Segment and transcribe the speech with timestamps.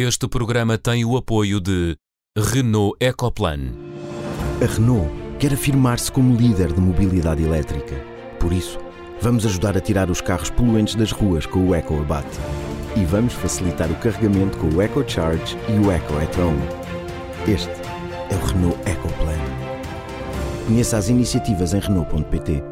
[0.00, 1.96] Este programa tem o apoio de
[2.38, 3.72] Renault Ecoplan.
[4.62, 7.96] A Renault quer afirmar-se como líder de mobilidade elétrica.
[8.38, 8.78] Por isso,
[9.20, 12.38] vamos ajudar a tirar os carros poluentes das ruas com o EcoAbate.
[12.94, 16.54] E vamos facilitar o carregamento com o EcoCharge e o EcoEtron.
[17.48, 17.68] Este
[18.30, 19.34] é o Renault Ecoplan.
[20.68, 22.62] Conheça as iniciativas em Renault.pt.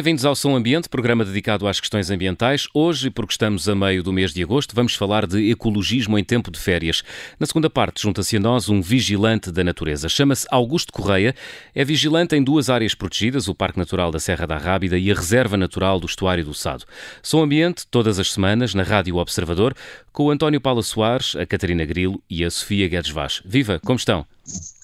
[0.00, 2.66] Bem-vindos ao Som Ambiente, programa dedicado às questões ambientais.
[2.72, 6.50] Hoje, porque estamos a meio do mês de agosto, vamos falar de ecologismo em tempo
[6.50, 7.02] de férias.
[7.38, 10.08] Na segunda parte, junta-se a nós um vigilante da natureza.
[10.08, 11.34] Chama-se Augusto Correia.
[11.74, 15.14] É vigilante em duas áreas protegidas, o Parque Natural da Serra da Rábida e a
[15.14, 16.86] Reserva Natural do Estuário do Sado.
[17.22, 19.76] Som Ambiente, todas as semanas, na Rádio Observador,
[20.14, 23.42] com o António Paula Soares, a Catarina Grilo e a Sofia Guedes Vaz.
[23.44, 24.26] Viva, como estão?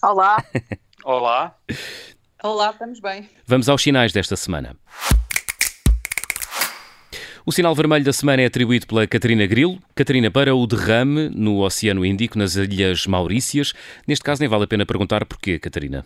[0.03, 0.45] Olá.
[1.03, 1.57] Olá.
[2.43, 3.29] Olá, estamos bem.
[3.47, 4.77] Vamos aos sinais desta semana.
[7.47, 9.79] O sinal vermelho da semana é atribuído pela Catarina Grilo.
[9.95, 13.73] Catarina, para o derrame no Oceano Índico, nas Ilhas Maurícias.
[14.07, 16.05] Neste caso, nem vale a pena perguntar porquê, Catarina.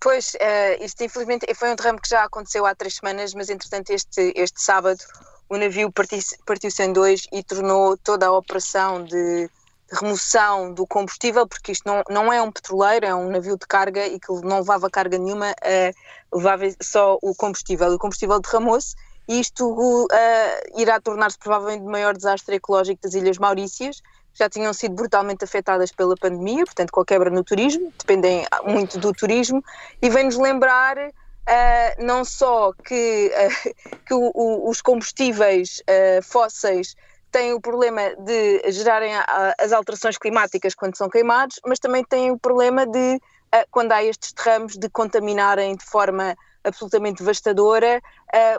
[0.00, 3.90] Pois, uh, isto infelizmente foi um derrame que já aconteceu há três semanas, mas entretanto
[3.90, 5.00] este, este sábado
[5.48, 9.50] o navio partiu-se partiu em dois e tornou toda a operação de
[9.92, 14.06] remoção do combustível, porque isto não, não é um petroleiro, é um navio de carga
[14.06, 17.88] e que não levava carga nenhuma, uh, levava só o combustível.
[17.88, 18.94] O combustível derramou-se
[19.28, 20.08] e isto uh,
[20.76, 25.44] irá tornar-se provavelmente o maior desastre ecológico das Ilhas Maurícias, que já tinham sido brutalmente
[25.44, 29.62] afetadas pela pandemia, portanto, com a quebra no turismo, dependem muito do turismo,
[30.00, 31.12] e vem-nos lembrar uh,
[31.98, 33.30] não só que,
[34.06, 35.82] que o, o, os combustíveis
[36.22, 36.96] fósseis
[37.32, 39.12] têm o problema de gerarem
[39.58, 43.18] as alterações climáticas quando são queimados, mas também têm o problema de,
[43.70, 48.00] quando há estes derrames, de contaminarem de forma absolutamente devastadora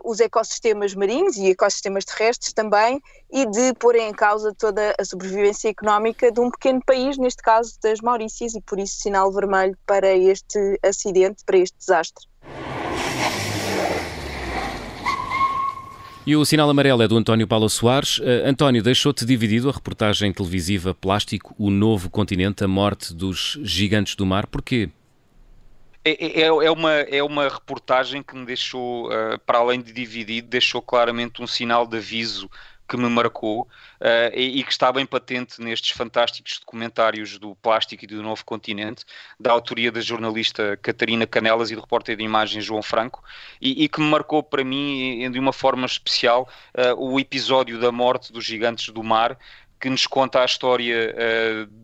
[0.04, 5.70] os ecossistemas marinhos e ecossistemas terrestres também e de porem em causa toda a sobrevivência
[5.70, 10.12] económica de um pequeno país, neste caso das Maurícias, e por isso sinal vermelho para
[10.14, 12.33] este acidente, para este desastre.
[16.26, 18.20] E o sinal amarelo é do António Paulo Soares.
[18.20, 24.16] Uh, António, deixou-te dividido a reportagem televisiva Plástico, o novo continente, a morte dos gigantes
[24.16, 24.48] do mar.
[24.48, 24.90] Porquê?
[26.06, 30.48] É, é, é uma, é uma reportagem que me deixou, uh, para além de dividido,
[30.48, 32.50] deixou claramente um sinal de aviso
[32.94, 33.68] que me marcou uh,
[34.36, 39.04] e, e, que está bem patente nestes fantásticos documentários do Plástico e do Novo Continente,
[39.40, 43.24] da autoria da jornalista Catarina Canelas e do repórter de imagens João Franco,
[43.60, 47.92] e, e, que me marcou para mim, de uma forma especial, uh, o episódio da
[47.92, 49.40] morte dos gigantes do mar,
[49.84, 51.14] que nos conta a história,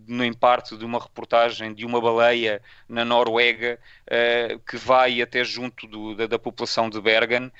[0.07, 3.77] uh, em parte, de uma reportagem de uma baleia na Noruega
[4.07, 7.51] uh, que vai até junto do, da, da, população de Bergen uh,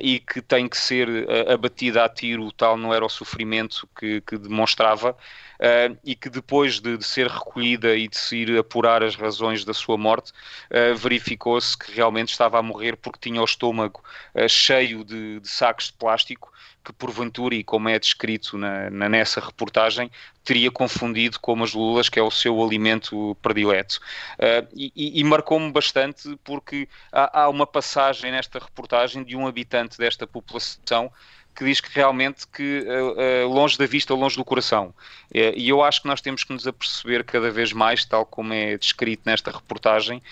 [0.00, 1.06] e que tem que ser
[1.50, 5.14] abatida a tiro, tal não era o sofrimento que, que demonstrava.
[5.54, 9.64] Uh, e que depois de, de, ser recolhida e de se ir apurar as razões
[9.64, 14.02] da sua morte, uh, verificou-se que realmente estava a morrer porque tinha o estômago
[14.34, 16.52] uh, cheio de, de, sacos de plástico
[16.84, 20.10] que porventura, e como é descrito na, na, nessa reportagem,
[20.44, 23.98] teria confundido com as lulas, que é o seu alimento predileto.
[24.38, 29.96] Uh, e, e marcou-me bastante porque há, há, uma passagem nesta reportagem de um habitante
[29.96, 31.10] desta população
[31.54, 34.94] que diz que realmente que uh, uh, longe da vista, longe do coração.
[35.32, 38.76] e eu acho que nós temos que nos aperceber cada vez mais, tal como é
[38.76, 40.22] descrito nesta reportagem,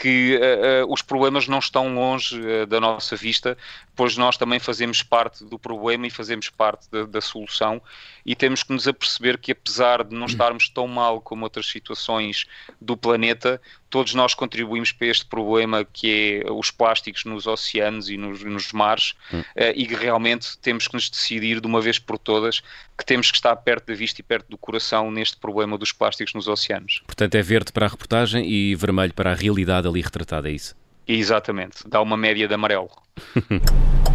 [0.00, 3.56] que uh, uh, os problemas não estão longe uh, da nossa vista,
[3.94, 7.82] pois nós também fazemos parte do problema e fazemos parte da, da, solução
[8.24, 12.46] e temos que nos aperceber que apesar de não estarmos tão mal como outras situações
[12.80, 13.60] do planeta,
[13.90, 18.72] todos nós contribuímos para este problema que é os plásticos nos oceanos e nos, nos
[18.72, 19.42] mares hum.
[19.74, 22.62] e que realmente temos que nos decidir de uma vez por todas
[22.96, 26.34] que temos que estar perto da vista e perto do coração neste problema dos plásticos
[26.34, 27.02] nos oceanos.
[27.06, 30.76] Portanto, é verde para a reportagem e vermelho para a realidade ali retratada, é isso?
[31.08, 32.90] Exatamente, dá uma média de amarelo.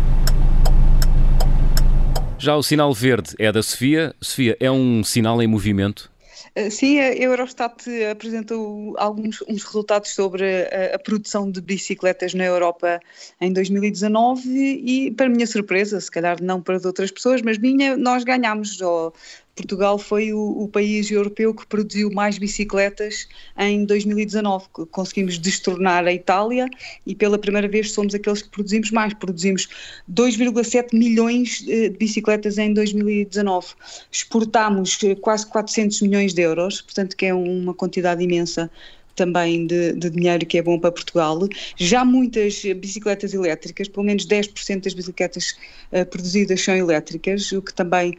[2.38, 4.14] Já o sinal verde é da Sofia.
[4.22, 6.12] Sofia, é um sinal em movimento?
[6.56, 12.46] Eh, sim, a Eurostat apresentou alguns uns resultados sobre a, a, produção de bicicletas na
[12.46, 13.02] Europa
[13.42, 18.24] em 2019 e, para minha surpresa, se calhar não para outras pessoas, mas minha, nós
[18.24, 19.14] ganhámos, ou
[19.56, 24.66] Portugal foi o, o, país europeu que produziu mais bicicletas em 2019.
[24.92, 26.68] Conseguimos destornar a Itália
[27.06, 29.14] e pela primeira vez somos aqueles que produzimos mais.
[29.14, 29.70] Produzimos
[30.12, 33.68] 2,7 milhões de bicicletas em 2019.
[34.12, 38.70] Exportámos quase 400 milhões de euros, portanto que é uma quantidade imensa
[39.16, 41.40] também de, de, dinheiro que é bom para Portugal.
[41.78, 45.56] Já muitas bicicletas elétricas, pelo menos 10% das bicicletas
[45.92, 48.16] uh, produzidas são elétricas, o que também uh,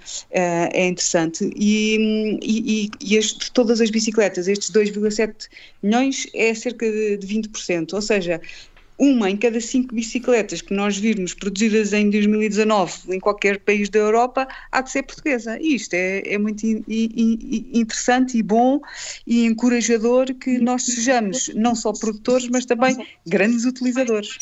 [0.72, 1.50] é interessante.
[1.56, 5.48] E, e, e as, de todas as bicicletas, estes 2,7
[5.82, 8.40] milhões é cerca de, de 20%, ou seja,
[8.98, 13.98] uma em cada cinco bicicletas que nós virmos produzidas em 2019 em qualquer país da
[13.98, 15.58] Europa há de ser portuguesa.
[15.60, 18.81] E isto é, é muito in, in, interessante e bom
[19.26, 22.96] e encorajador que nós sejamos não só produtores, mas também
[23.26, 24.38] grandes utilizadores.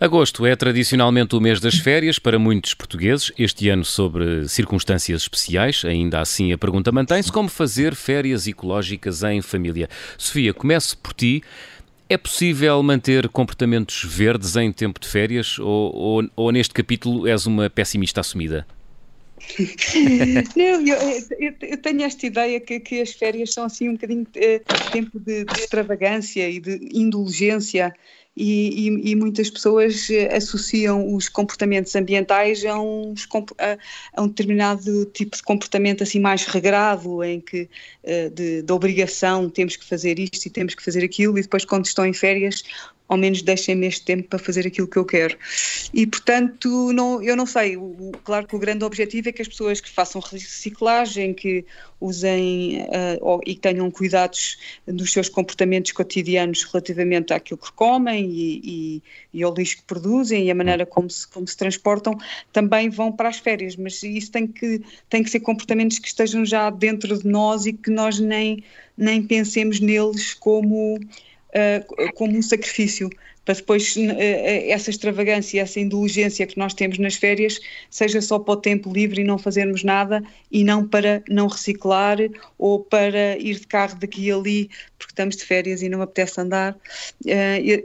[0.00, 5.84] Agosto é tradicionalmente o mês das férias para muitos portugueses, este ano sobre circunstâncias especiais.
[5.84, 9.90] Ainda assim, a pergunta mantém-se: como fazer férias ecológicas em família?
[10.16, 11.42] Sofia, comece por ti.
[12.08, 17.44] É possível manter comportamentos verdes em tempo de férias ou, ou, ou neste capítulo és
[17.44, 18.66] uma pessimista assumida?
[20.56, 20.96] Não, eu,
[21.38, 24.62] eu, eu, tenho esta ideia que, que, as férias são assim um bocadinho de, eh,
[24.92, 27.92] tempo de, de extravagância e de indulgência
[28.36, 33.28] e, e, e, muitas pessoas eh, associam os comportamentos ambientais a, uns,
[33.58, 33.76] a,
[34.16, 37.68] a, um determinado tipo de comportamento assim mais regrado, em que
[38.04, 41.64] eh, de, de obrigação temos que fazer isto e temos que fazer aquilo, e depois
[41.64, 42.62] quando estão em férias
[43.10, 45.36] ao menos deixem-me este tempo para fazer aquilo que eu quero.
[45.92, 47.76] E, portanto, não, eu não sei.
[47.76, 51.64] O, claro que o grande objetivo é que as pessoas que façam reciclagem, que
[52.00, 58.60] usem uh, e que tenham cuidados nos seus comportamentos cotidianos relativamente àquilo que comem e,
[58.62, 59.02] e,
[59.34, 62.16] e, ao lixo que produzem e a maneira como se, como se transportam,
[62.52, 63.74] também vão para as férias.
[63.74, 67.72] Mas isso tem que, tem que ser comportamentos que estejam já dentro de nós e
[67.72, 68.62] que nós nem,
[68.96, 70.96] nem pensemos neles como
[71.54, 73.10] uh, como um sacrifício,
[73.44, 74.00] para depois uh,
[74.68, 77.58] essa extravagância, essa indulgência que nós temos nas férias
[77.90, 82.18] seja só para o tempo livre e não fazermos nada e não para não reciclar
[82.58, 86.40] ou para ir de carro daqui e ali porque estamos de férias e não apetece
[86.40, 86.78] andar, uh,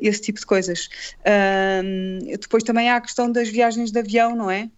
[0.02, 0.90] esse tipo de coisas.
[2.40, 4.70] depois também há a questão das viagens de avião, não é?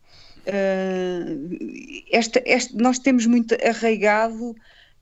[2.09, 4.55] esta, esta, nós temos muito arraigado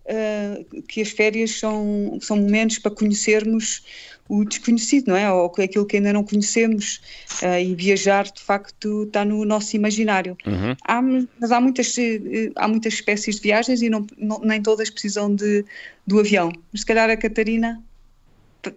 [0.06, 3.84] uh, que as férias são, são momentos para conhecermos
[4.28, 5.32] o desconhecido, não é?
[5.32, 7.00] Ou aquilo que ainda não conhecemos
[7.44, 10.36] uh, e viajar de facto está no nosso imaginário.
[10.46, 10.76] Uhum.
[10.84, 11.02] Há,
[11.40, 15.34] mas há muitas, eh, há muitas espécies de viagens e não, não, nem todas precisam
[15.34, 15.64] de,
[16.08, 16.52] do avião.
[16.72, 17.82] Mas se calhar a Catarina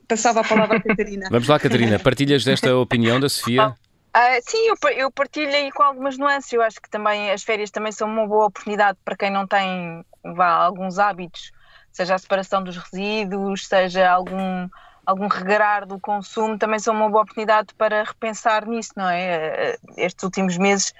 [0.06, 1.28] passava a palavra à Catarina.
[1.32, 3.74] Vamos lá, Catarina, partilhas desta opinião da Sofia?
[4.18, 6.52] Uh, sim, eu, eu partilho aí com algumas nuances.
[6.52, 10.04] Eu acho que também as férias também são uma boa oportunidade para quem não tem
[10.34, 11.52] vá, alguns hábitos,
[11.92, 14.68] seja a separação dos resíduos, seja algum,
[15.06, 19.74] algum regrar do consumo, também são uma boa oportunidade para repensar nisso, não é?
[19.74, 20.92] Eh, estes últimos meses,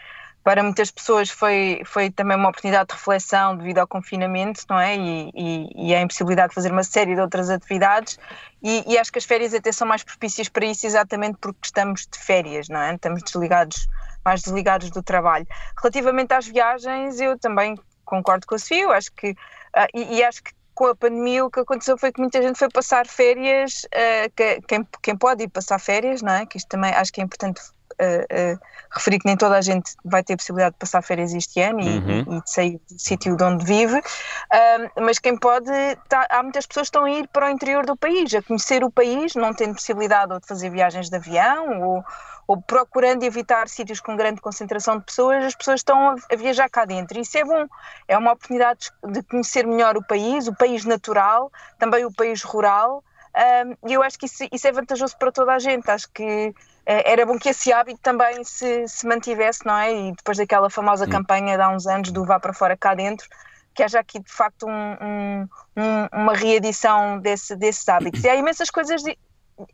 [0.48, 4.96] para muitas pessoas, foi, foi também uma oportunidade de reflexão devido ao confinamento, não é?
[4.96, 8.18] E, e, e a impossibilidade de fazer uma série de outras atividades,
[8.62, 12.08] e, e, acho que as férias até são mais propícias para isso, exatamente porque estamos
[12.10, 12.94] de férias, não é?
[12.94, 13.86] Estamos desligados,
[14.24, 15.46] mais desligados do trabalho.
[15.82, 20.42] Relativamente às viagens, eu também concordo com a Sofia, eu acho que, uh, e, acho
[20.42, 24.32] que com a pandemia o que aconteceu foi que muita gente foi passar férias, uh,
[24.34, 26.46] que, quem, quem pode ir passar férias, não é?
[26.46, 27.60] Que isto também acho que é importante
[28.90, 32.34] referir que nem toda a gente vai ter possibilidade de passar férias este ano uhum.
[32.34, 34.00] e, e, de sair do sítio de onde vive,
[35.00, 35.70] mas quem pode,
[36.08, 38.84] tá, há muitas pessoas que estão a ir para o interior do país, a conhecer
[38.84, 42.04] o país, não tendo possibilidade ou de fazer viagens de avião ou
[42.48, 46.86] ou procurando evitar sítios com grande concentração de pessoas, as pessoas estão a, viajar cá
[46.86, 47.20] dentro.
[47.20, 47.66] Isso é bom,
[48.08, 53.04] é uma oportunidade de conhecer melhor o país, o país natural, também o país rural,
[53.86, 55.88] e eu acho que isso, isso, é vantajoso para toda a gente.
[55.90, 56.54] Acho que uh,
[56.86, 59.92] era bom que esse hábito também se, se, mantivesse, não é?
[59.92, 61.10] E depois daquela famosa hum.
[61.10, 63.28] campanha de há uns anos do Vá para Fora cá dentro,
[63.74, 68.24] que haja aqui de facto um, um, uma reedição desse, desses hábitos.
[68.24, 69.02] E há imensas coisas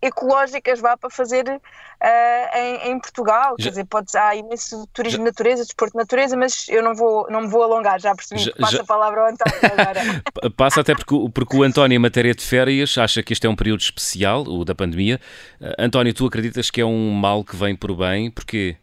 [0.01, 3.55] ecológicas vá para fazer uh, em, em, Portugal.
[3.59, 6.83] Já, Quer dizer, pode, há imenso turismo já, de natureza, desporto de natureza, mas eu
[6.83, 9.59] não vou, não me vou alongar, já percebi já, que passa a palavra ao António
[9.79, 10.51] agora.
[10.57, 13.57] passa até porque, porque o António, em matéria de férias, acha que este é um
[13.57, 15.21] período especial, o da pandemia.
[15.61, 18.31] Uh, António, tu acreditas que é um mal que vem por bem?
[18.31, 18.77] Porquê?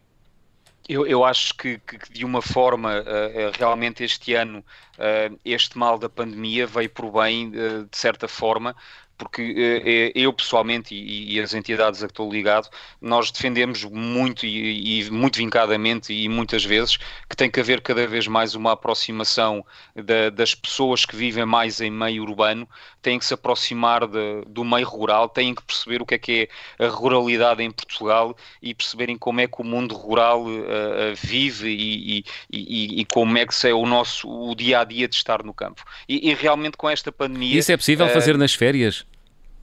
[0.88, 4.64] Eu, eu acho que, que, de uma forma, uh, realmente este ano,
[4.98, 8.74] uh, este mal da pandemia veio por bem, uh, de certa forma,
[9.16, 12.68] porque eu pessoalmente e, e, as entidades a que estou ligado,
[13.00, 18.06] nós defendemos muito e, e, muito vincadamente e muitas vezes que tem que haver cada
[18.06, 19.64] vez mais uma aproximação
[19.94, 22.68] da, das pessoas que vivem mais em meio urbano,
[23.00, 26.48] têm que se aproximar de, do meio rural, têm que perceber o que é que
[26.78, 31.68] é a ruralidade em Portugal e perceberem como é que o mundo rural uh, vive
[31.68, 35.52] e, e, como é que é o nosso o dia a dia de estar no
[35.52, 35.84] campo.
[36.08, 37.58] E, realmente com esta pandemia.
[37.58, 39.04] Isso é possível uh, fazer nas férias?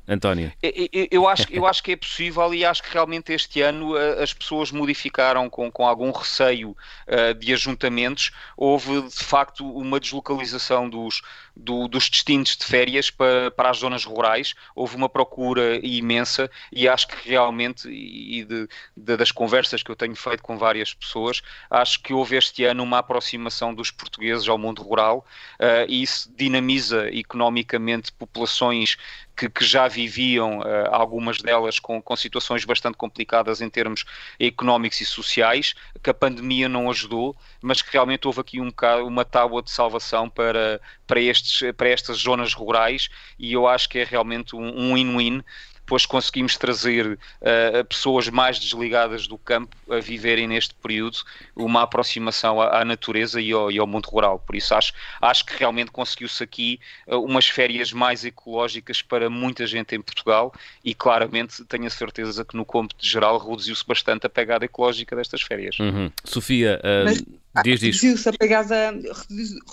[0.10, 0.52] António?
[0.62, 4.24] Eu, eu, acho, eu acho que é possível e acho que realmente este ano uh,
[4.24, 6.76] as pessoas modificaram com, com algum receio
[7.08, 8.32] uh, de ajuntamentos.
[8.58, 11.22] Houve de facto uma deslocalização dos,
[11.60, 14.56] do, dos destinos de férias para, para as zonas rurais.
[14.76, 19.96] Houve uma procura imensa e acho que realmente, e de, de, das conversas que eu
[19.96, 24.58] tenho feito com várias pessoas, acho que houve este ano uma aproximação dos portugueses ao
[24.58, 25.26] mundo rural
[25.60, 28.98] uh, e isso dinamiza economicamente populações
[29.40, 34.04] que, que já viviam, uh, algumas delas com, com situações bastante complicadas em termos
[34.38, 35.74] económicos e sociais,
[36.04, 38.70] que a pandemia não ajudou, mas que realmente houve aqui um
[39.06, 44.00] uma tábua de salvação para, para, estes, para estas zonas rurais e eu acho que
[44.00, 45.38] é realmente um win-win.
[45.38, 45.44] Um
[45.90, 51.18] depois conseguimos trazer uh, pessoas mais desligadas do campo a viverem neste período
[51.56, 54.38] uma aproximação à, à natureza e ao, e ao, mundo rural.
[54.38, 59.66] Por isso acho, acho que realmente conseguiu-se aqui uh, umas férias mais ecológicas para muita
[59.66, 60.54] gente em Portugal
[60.86, 65.42] e claramente tenho a certeza que no cômputo geral reduziu-se bastante a pegada ecológica destas
[65.42, 65.80] férias.
[65.80, 66.12] Uhum.
[66.24, 67.24] Sofia, uh, Mas...
[67.56, 68.94] Reduziu-se a, pegada,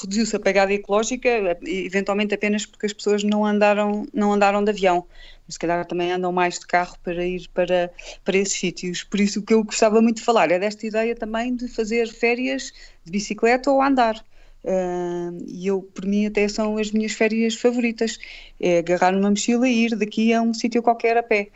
[0.00, 1.28] reduziu a pegada ecológica,
[1.62, 5.06] eventualmente apenas porque as pessoas não andaram, não andaram de avião
[5.48, 7.90] se calhar também andam mais de carro para ir para,
[8.24, 9.04] para esses sítios.
[9.04, 12.08] Por isso, o que eu gostava muito de falar é desta ideia também de fazer
[12.08, 12.72] férias
[13.04, 14.24] de bicicleta ou andar.
[14.66, 18.18] Uh, e eu, por mim, até são as minhas férias favoritas.
[18.60, 21.48] É agarrar numa mochila e ir daqui a um sítio qualquer a pé.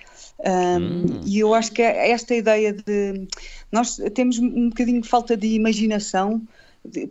[0.81, 1.21] hum.
[1.27, 3.27] E eu acho que é esta ideia de.
[3.73, 6.41] Nós temos um bocadinho de falta de imaginação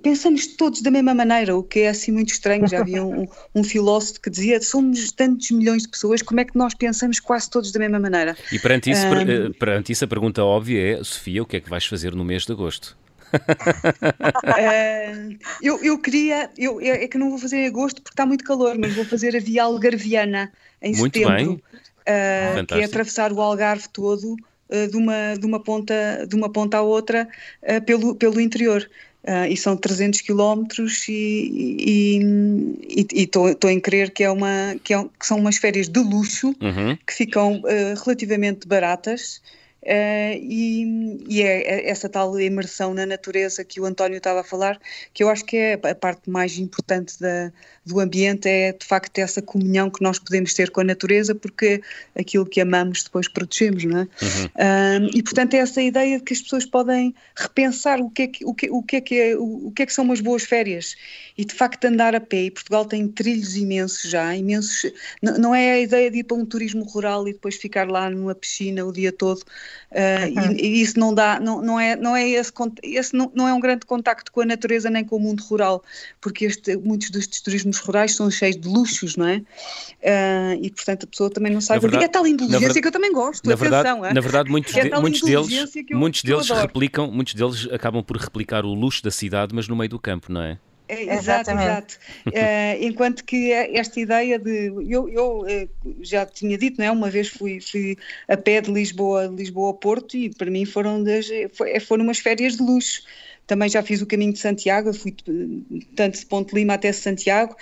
[0.02, 2.68] pensamos todos da mesma maneira, o que é assim muito estranho.
[2.68, 6.58] Já havia um, um, filósofo que dizia: somos tantos milhões de pessoas, como é que
[6.58, 8.36] nós pensamos quase todos da mesma maneira?
[8.52, 11.70] E perante isso, um, perante isso a pergunta óbvia é: Sofia, o que é que
[11.70, 12.98] vais fazer no mês de agosto?
[13.34, 18.44] Uh, eu, eu queria, eu, é que não vou fazer em agosto porque está muito
[18.44, 23.42] calor, mas vou fazer a Via Algarviana em muito setembro, uh, que é atravessar o
[23.42, 27.28] Algarve todo uh, de, uma, de, uma ponta, de uma ponta à outra
[27.86, 28.90] pelo, pelo interior.
[29.50, 32.20] E são 300 quilómetros e
[33.14, 36.98] estou em crer que, é uma, que, é, que, são umas férias de luxo uhum.
[37.06, 37.62] que ficam
[38.04, 39.42] relativamente baratas
[40.40, 44.80] e, e é, é essa tal imersão na natureza que o António estava a falar,
[45.14, 47.52] que eu acho que é a parte mais importante da,
[47.86, 51.82] do ambiente, é de facto essa comunhão que nós podemos ter com a natureza, porque
[52.16, 54.02] aquilo que amamos depois protegemos, não é?
[54.02, 54.46] Uhum.
[54.46, 58.28] Uh, e portanto é essa ideia de que as pessoas podem repensar o que é
[58.28, 60.44] que, o que, o que, é, que é, o que é que são umas boas
[60.44, 60.96] férias
[61.38, 64.92] e de facto andar a pé, e Portugal tem trilhos imensos já, imensos,
[65.22, 68.10] não, não é a ideia de ir para um turismo rural e depois ficar lá
[68.10, 69.42] numa piscina o dia todo,
[69.92, 70.52] Uh, uhum.
[70.52, 72.52] e, e, isso não dá, não, não é, não é esse,
[72.84, 75.84] esse não, não, é um grande contacto com a natureza nem com o mundo rural,
[76.22, 79.38] porque este, muitos destes turismos rurais são cheios de luxos, não é?
[79.38, 81.80] Uh, e portanto a pessoa também não sabe.
[81.80, 83.50] Verdade, é tal indulgência verdade, que eu também gosto.
[83.50, 84.14] Na verdade, é?
[84.14, 88.66] na verdade muitos, é de, muitos deles, muitos deles replicam, muitos deles acabam por replicar
[88.66, 90.58] o luxo da cidade, mas no meio do campo, não é?
[90.90, 92.00] É, exato, exato.
[92.26, 94.74] Uh, enquanto que esta ideia de.
[94.88, 96.92] Eu, eu uh, já tinha dito, não é?
[96.92, 97.96] Uma vez fui, fui
[98.28, 102.18] a pé de Lisboa, Lisboa a Porto e para mim foram, das, foi, foram umas
[102.18, 103.04] férias de luxo.
[103.46, 105.16] Também já fiz o caminho de Santiago, fui
[105.96, 107.56] tanto de Ponte Lima até Santiago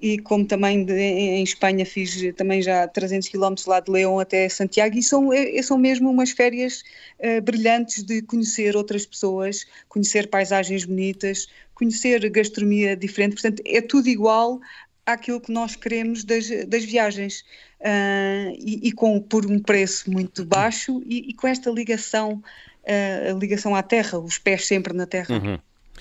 [0.00, 4.48] e como também de, em Espanha fiz também já 300 km lá de Leão até
[4.48, 5.30] Santiago e são,
[5.62, 6.84] são mesmo umas férias
[7.18, 11.48] uh, brilhantes de conhecer outras pessoas, conhecer paisagens bonitas,
[11.82, 14.60] conhecer gastronomia diferente, portanto é tudo igual
[15.04, 17.40] àquilo que nós queremos das, das viagens
[17.80, 22.40] uh, e, e, com, por um preço muito baixo e, e com esta ligação,
[22.84, 25.34] uh, ligação à terra, os pés sempre na terra.
[25.34, 25.58] Uhum.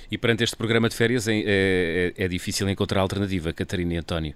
[0.09, 4.35] E perante este programa de férias é, é, é difícil encontrar alternativa, Catarina e António.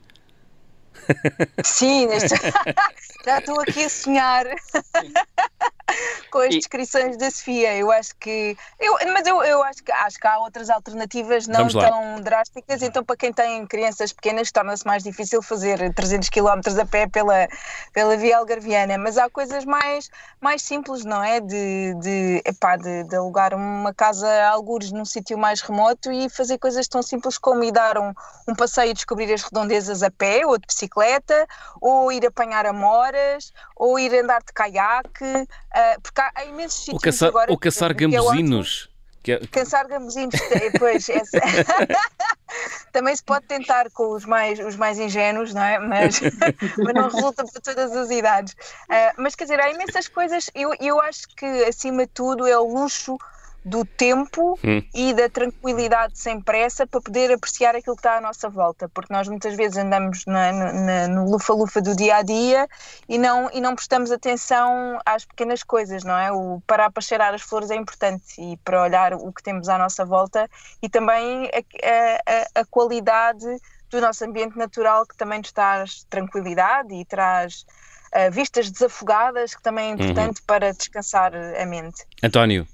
[1.64, 2.36] Sim, neste...
[3.26, 4.46] já estou aqui a sonhar
[6.32, 7.76] com as descrições da Sofia.
[7.76, 8.58] Eu acho que.
[8.80, 13.04] Eu, mas eu, eu acho, que, acho que há outras alternativas não tão drásticas, então
[13.04, 17.48] para quem tem crianças pequenas torna-se mais difícil fazer 300 km a pé pela,
[17.94, 18.98] pela via algarviana.
[18.98, 20.10] Mas há coisas mais,
[20.40, 21.40] mais simples, não é?
[21.40, 26.30] De, de, epá, de, de alugar uma casa a algures num sítio mais remoto e
[26.30, 28.14] fazer coisas tão simples como ir dar um,
[28.48, 31.48] um passeio e descobrir as redondezas a pé ou de bicicleta bicicleta,
[31.82, 37.02] ou ir apanhar amoras, ou ir andar de caiaque, uh, porque há, há imensos sítios
[37.02, 37.52] caçar, agora...
[37.52, 38.90] Ou caçar gambuzinos.
[39.24, 39.40] Que é...
[39.48, 40.36] Caçar gambuzinos,
[40.78, 41.40] pois, essa...
[42.94, 45.80] também se pode tentar com os mais, os mais ingênuos, não é?
[45.80, 46.22] Mas,
[46.78, 48.54] mas não resulta para todas as idades.
[48.54, 52.58] Uh, mas quer dizer, há imensas coisas, eu, eu acho que acima de tudo é
[52.58, 53.18] o luxo
[53.66, 54.82] do tempo hum.
[54.94, 59.12] e da tranquilidade sem pressa para poder apreciar aquilo que está à nossa volta, porque
[59.12, 62.68] nós muitas vezes andamos na, na, no lufa-lufa do dia a dia
[63.10, 66.32] e não, e não prestamos atenção às pequenas coisas, não é?
[66.32, 69.80] O parar para cheirar as flores é importante e para olhar o que temos à
[69.80, 70.48] nossa volta
[70.80, 73.46] e também a, a, a qualidade
[73.90, 77.66] do nosso ambiente natural que também nos traz tranquilidade e traz
[78.14, 79.94] uh, vistas desafogadas, que também é uhum.
[79.96, 80.46] importante uhum.
[80.46, 82.06] para descansar a mente.
[82.22, 82.68] António.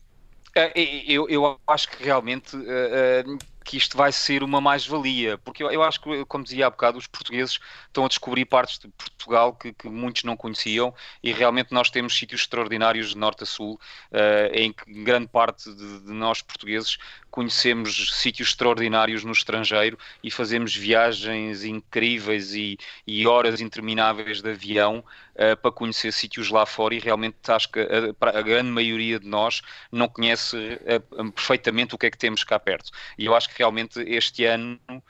[0.56, 0.72] É,
[1.08, 5.84] eu, eu acho que realmente uh, que isto vai ser uma mais-valia, porque eu, eu,
[5.84, 9.72] acho que, como dizia há bocado, os portugueses estão a descobrir partes de Portugal que,
[9.72, 10.94] que muitos não conheciam
[11.24, 13.80] e realmente nós temos sítios extraordinários de norte a sul,
[14.12, 16.98] uh, em que grande parte de, de nós portugueses
[17.32, 25.04] conhecemos sítios extraordinários no estrangeiro e fazemos viagens incríveis e, e horas intermináveis de avião
[25.36, 29.28] uh, para conhecer sítios lá fora e realmente acho que a, a grande maioria de
[29.28, 29.62] nós
[29.92, 32.92] não conhece uh, perfeitamente o que é que temos cá perto.
[33.18, 35.02] E eu acho que realmente este ano uh,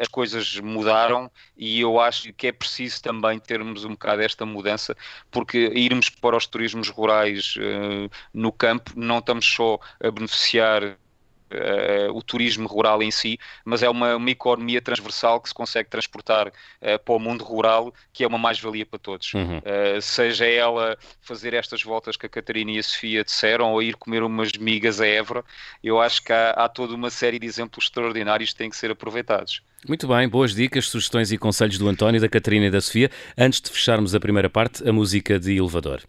[0.00, 4.96] as coisas mudaram e eu acho que é preciso também termos um bocado esta mudança,
[5.30, 7.54] porque irmos para os turismos rurais
[8.32, 10.96] no campo não estamos só a beneficiar
[11.50, 15.88] uh, o turismo rural em si, mas é uma, uma economia transversal que se consegue
[15.88, 19.32] transportar uh, para o mundo rural, que é uma mais-valia para todos.
[19.34, 19.58] Uhum.
[19.58, 23.96] Uh, seja ela fazer estas voltas que a Catarina e a Sofia disseram, ou ir
[23.96, 25.44] comer umas migas a Évora,
[25.82, 28.90] eu acho que há, há toda uma série de exemplos extraordinários que têm que ser
[28.90, 29.62] aproveitados.
[29.88, 33.10] Muito bem, boas dicas, sugestões e conselhos do António, da Catarina e da Sofia.
[33.36, 36.02] Antes de fecharmos a primeira parte, a música de elevador.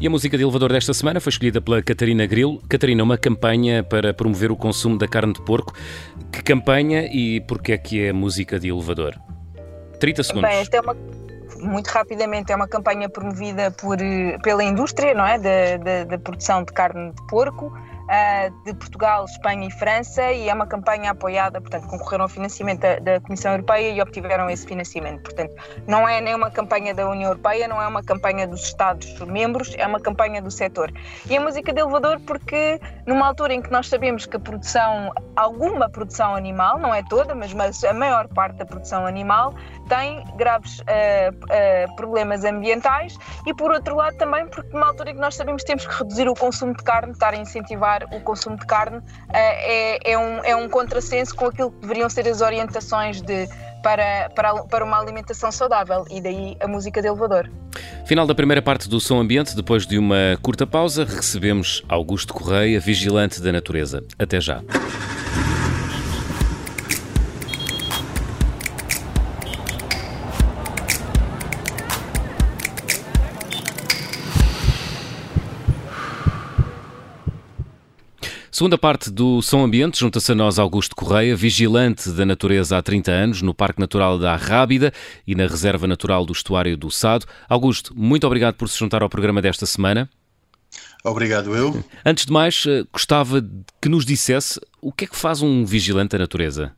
[0.00, 2.58] E a música de elevador desta semana foi escolhida pela Catarina Grilo.
[2.66, 5.74] Catarina, uma campanha para promover o consumo da carne de porco.
[6.32, 9.14] Que campanha e porquê é que é música de elevador?
[9.98, 10.48] 30 segundos.
[10.48, 10.96] Bem, é uma
[11.60, 13.98] muito rapidamente, é uma campanha promovida por,
[14.42, 15.38] pela indústria, não é?
[15.38, 17.70] Da, da, da produção de carne de porco
[18.64, 22.98] de Portugal, Espanha e França e é uma campanha apoiada, portanto, concorreram ao financiamento da,
[22.98, 25.22] da, Comissão Europeia e obtiveram esse financiamento.
[25.22, 25.54] Portanto,
[25.86, 29.86] não é nem uma campanha da União Europeia, não é uma campanha dos Estados-membros, é
[29.86, 30.92] uma campanha do setor.
[31.28, 35.12] E a música de elevador porque numa altura em que nós sabemos que a produção,
[35.36, 39.54] alguma produção animal, não é toda, mas, mas a maior parte da produção animal,
[39.88, 40.84] tem graves uh,
[41.32, 45.62] uh, problemas ambientais e por outro lado também porque numa altura em que nós sabemos
[45.62, 48.98] que temos que reduzir o consumo de carne, estar a incentivar o consumo de carne
[48.98, 53.48] uh, é, é, um, é um contrassenso com aquilo que deveriam ser as orientações de,
[53.82, 57.50] para, para, para uma alimentação saudável e daí a música de elevador.
[58.04, 62.80] Final da primeira parte do Som Ambiente, depois de uma curta pausa, recebemos Augusto Correia,
[62.80, 64.02] vigilante da natureza.
[64.18, 64.62] Até já.
[78.60, 83.10] Segunda parte do Som Ambiente, junta-se a nós Augusto Correia, vigilante da natureza há 30
[83.10, 84.92] anos no Parque Natural da Rábida
[85.26, 87.24] e na Reserva Natural do Estuário do Sado.
[87.48, 90.10] Augusto, muito obrigado por se juntar ao programa desta semana.
[91.02, 91.82] Obrigado, eu.
[92.04, 93.42] Antes de mais, eh, gostava
[93.80, 96.70] que nos dissesse o que é que faz um vigilante da natureza?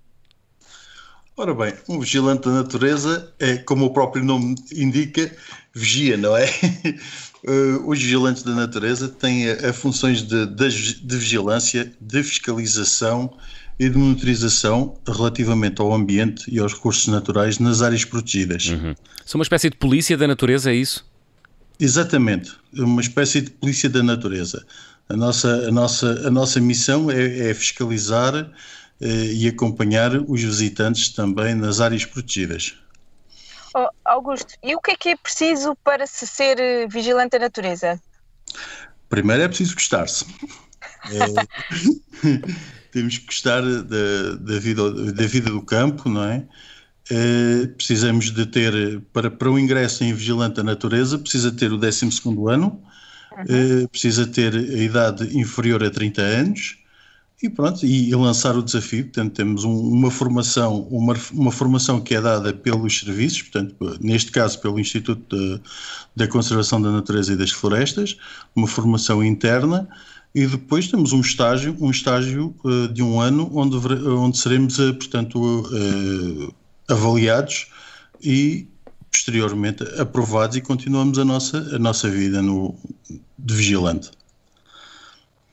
[1.36, 5.34] Ora bem, um vigilante da natureza é, como o próprio nome indica,
[5.74, 6.46] vigia, não é?
[7.44, 13.32] uh, os vigilantes da natureza têm a, a funções de, de, de, vigilância, de fiscalização
[13.78, 18.66] e de monitorização relativamente ao ambiente e aos recursos naturais nas áreas protegidas.
[18.68, 18.94] Uhum.
[19.24, 21.04] São uma espécie de polícia da natureza, é isso?
[21.80, 24.64] Exatamente, uma espécie de polícia da natureza.
[25.08, 28.50] A nossa, a nossa, a nossa missão é, é fiscalizar
[29.00, 32.74] eh, e acompanhar os visitantes também nas áreas protegidas.
[33.74, 37.46] Oh, Augusto, e o que é que é preciso para se ser eh, vigilante da
[37.46, 38.00] natureza?
[39.08, 40.26] Primeiro é preciso gostar-se.
[41.10, 42.32] É,
[42.92, 46.44] temos que gostar da, da, vida, da vida do campo, não é?
[47.10, 47.66] é?
[47.68, 52.06] precisamos de ter, para, para o ingresso em vigilante da natureza, precisa ter o 12
[52.50, 52.82] ano,
[53.32, 53.84] uhum.
[53.84, 56.81] é, precisa ter a idade inferior a 30 anos,
[57.42, 62.14] e pronto, e, lançar o desafio, portanto temos um, uma formação, uma, uma formação que
[62.14, 65.60] é dada pelos serviços, portanto neste caso pelo Instituto
[66.14, 68.16] da Conservação da Natureza e das Florestas,
[68.54, 69.88] uma formação interna
[70.34, 74.94] e depois temos um estágio, um estágio uh, de um ano onde, onde seremos, uh,
[74.94, 76.54] portanto, uh,
[76.88, 77.66] avaliados
[78.22, 78.66] e
[79.10, 82.74] posteriormente aprovados e continuamos a nossa, a nossa vida no,
[83.38, 84.10] de vigilante.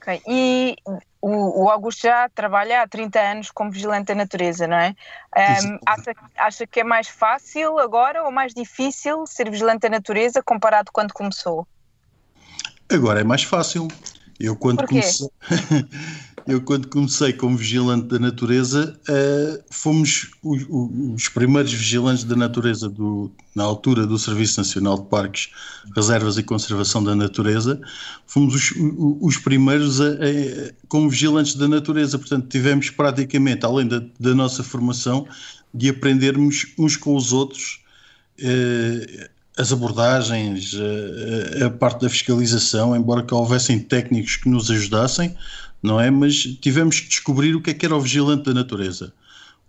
[0.00, 0.76] Ok, e
[1.22, 4.94] o, o Augusto já trabalha há 30 anos como vigilante da natureza, não é?
[5.36, 10.42] Um, acha, acha que é mais fácil agora ou mais difícil ser vigilante da natureza
[10.42, 11.66] comparado quando começou?
[12.90, 13.86] Agora é mais fácil.
[14.38, 15.28] Eu quando comecei,
[16.50, 22.88] eu quando comecei como vigilante da natureza, uh, fomos os, os, primeiros vigilantes da natureza
[22.88, 25.50] do, na altura do Serviço Nacional de Parques,
[25.94, 27.80] Reservas e Conservação da Natureza,
[28.26, 28.72] fomos os,
[29.20, 32.18] os primeiros a, a, como vigilantes da natureza.
[32.18, 35.26] Portanto, tivemos praticamente, além da, da nossa formação,
[35.72, 37.80] de aprendermos uns com os outros.
[38.40, 40.74] Uh, as abordagens,
[41.60, 45.36] a, a, parte da fiscalização, embora que houvessem técnicos que nos ajudassem,
[45.82, 46.10] não é?
[46.10, 49.12] Mas tivemos que descobrir o que é que era o vigilante da natureza.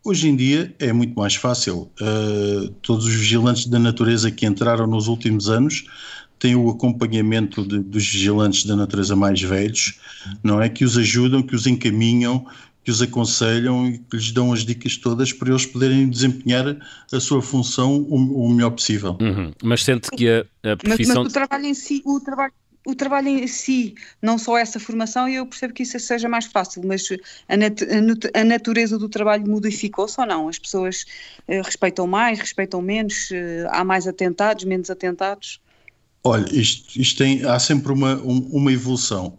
[0.03, 1.89] Hoje em dia é muito mais fácil.
[2.01, 5.85] Uh, todos os vigilantes da natureza que entraram nos últimos anos
[6.39, 9.99] têm o acompanhamento de, dos vigilantes da natureza mais velhos,
[10.43, 10.67] não é?
[10.67, 12.47] Que os ajudam, que os encaminham,
[12.83, 16.77] que os aconselham e que lhes dão as dicas todas para eles poderem desempenhar
[17.11, 19.17] a sua função o, o melhor possível.
[19.21, 19.51] Uhum.
[19.63, 21.23] Mas sente que a, a profissão...
[21.23, 22.53] Mas, mas, o trabalho em si, o trabalho,
[22.85, 26.81] o trabalho em si, não só essa formação, eu percebo que isso seja mais fácil,
[26.85, 27.07] mas
[27.47, 27.81] a, nat
[28.33, 30.47] a natureza do trabalho modificou-se ou não?
[30.47, 31.05] As pessoas
[31.47, 35.61] uh, respeitam mais, respeitam menos, uh, há mais atentados, menos atentados?
[36.23, 39.37] Olha, isto, isto tem, há sempre uma, um, uma evolução.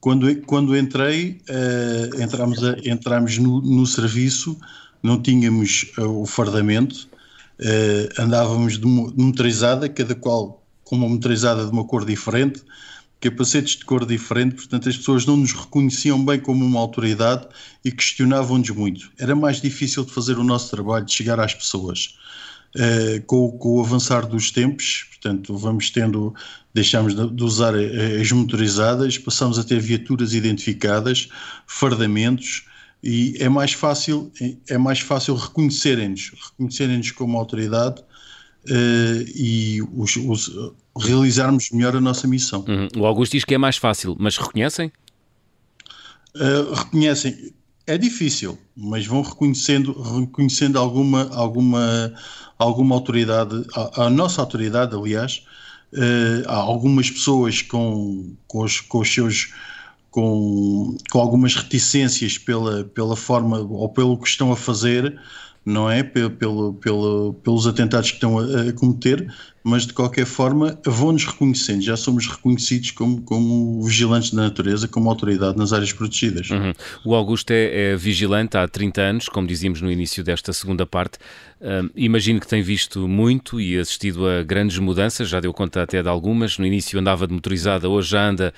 [0.00, 4.58] Quando, quando entrei, uh, entramos, a, entramos no, no, serviço,
[5.02, 7.08] não tínhamos o fardamento,
[8.18, 10.61] andávamos de motorizada, cada qual
[10.92, 12.60] com uma motorizada de uma cor diferente,
[13.18, 17.48] capacetes de cor diferente, portanto as pessoas não nos reconheciam bem como uma autoridade
[17.82, 19.10] e questionavam-nos muito.
[19.18, 22.18] Era mais difícil de fazer o nosso trabalho, de chegar às pessoas.
[22.76, 26.34] Uh, com, com, o avançar dos tempos, portanto, vamos tendo,
[26.74, 31.28] deixamos de usar eh, as motorizadas, passamos a ter viaturas identificadas,
[31.66, 32.64] fardamentos,
[33.02, 34.32] e é mais fácil,
[34.68, 38.02] é mais fácil reconhecerem-nos, reconhecerem-nos como autoridade
[38.68, 40.48] uh, e os, os,
[40.98, 42.64] realizarmos melhor a nossa missão.
[42.68, 42.88] Uhum.
[42.96, 44.92] O Augusto diz que é mais fácil, mas reconhecem?
[46.34, 47.52] Uh, reconhecem.
[47.86, 52.12] É difícil, mas vão reconhecendo, reconhecendo alguma, alguma,
[52.58, 55.42] alguma autoridade, a, a nossa autoridade, aliás,
[55.92, 59.52] uh, há algumas pessoas com, com, os, com os seus
[60.12, 65.18] com, com algumas reticências pela, pela forma ou pelo que estão a fazer,
[65.64, 66.02] não é?
[66.02, 69.32] Pelo, pelo, pelos atentados que estão a, a cometer,
[69.64, 75.08] mas de qualquer forma vão-nos reconhecendo, já somos reconhecidos como, como vigilantes da natureza, como
[75.08, 76.50] autoridade nas áreas protegidas.
[76.50, 76.72] Uhum.
[77.04, 81.18] O Augusto é, é, vigilante há 30 anos, como dizíamos no início desta segunda parte.
[81.60, 86.02] Um, imagino que tem visto muito e assistido a grandes mudanças, já deu conta até
[86.02, 86.58] de algumas.
[86.58, 88.52] No início andava de motorizada, hoje já anda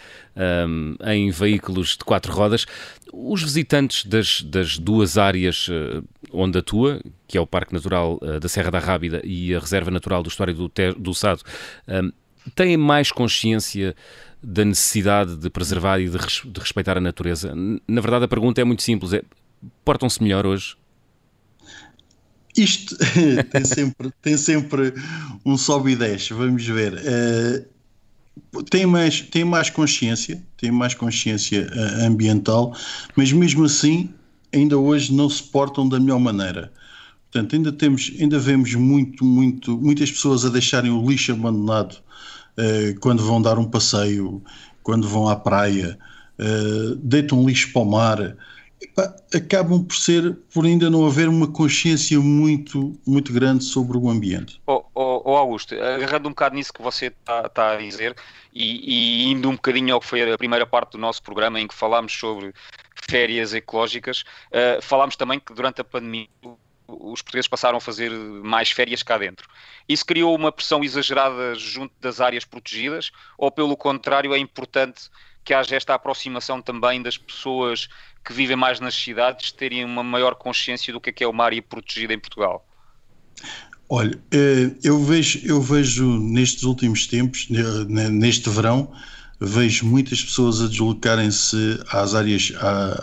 [0.66, 2.66] um, em veículos de quatro rodas.
[3.12, 7.00] Os visitantes das, das duas áreas uh, onde atua,
[7.34, 10.28] que é o Parque Natural uh, da Serra da Rábida e a Reserva Natural do
[10.28, 11.42] História do, Ter, do Sado,
[11.88, 12.12] um,
[12.54, 13.96] têm mais consciência
[14.40, 17.52] da necessidade de preservar e de, res, de respeitar a natureza?
[17.88, 19.24] Na verdade, a pergunta é muito simples: é,
[19.84, 20.76] portam-se melhor hoje?
[22.56, 22.96] Isto
[23.50, 24.94] tem, sempre, tem sempre
[25.44, 26.92] um sobe e desce, vamos ver.
[26.94, 32.76] Uh, tem, mais, tem mais consciência, tem mais consciência uh, ambiental,
[33.16, 34.14] mas mesmo assim
[34.52, 36.72] ainda hoje não se portam da melhor maneira.
[37.34, 43.00] Portanto, ainda temos, ainda vemos muito, muito, muitas pessoas a deixarem o lixo abandonado uh,
[43.00, 44.40] quando vão dar um passeio,
[44.84, 45.98] quando vão à praia,
[46.38, 48.36] uh, deitam lixo para o mar.
[49.34, 54.60] acabam por ser, por ainda não haver uma consciência muito, muito grande sobre o ambiente.
[54.68, 58.14] Oh, oh, oh Augusto, agarrando um bocado nisso que você está tá a dizer
[58.54, 61.66] e, e, indo um bocadinho ao que foi a primeira parte do nosso programa em
[61.66, 62.54] que falámos sobre
[63.10, 66.28] férias ecológicas, uh, falámos também que durante a pandemia
[66.86, 69.48] os portugueses passaram a fazer mais férias cá dentro.
[69.88, 75.10] Isso criou uma pressão exagerada junto das áreas protegidas, ou pelo contrário, é importante
[75.44, 77.88] que haja esta aproximação também das pessoas
[78.24, 81.44] que vivem mais nas cidades terem uma maior consciência do que é, que é uma
[81.44, 82.66] área protegida em Portugal?
[83.88, 88.90] Olha, eh, eu vejo, eu vejo nestes últimos tempos, neste verão,
[89.38, 92.52] vejo muitas pessoas a deslocarem-se às áreas,